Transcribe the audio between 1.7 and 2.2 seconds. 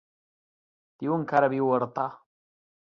a Artà.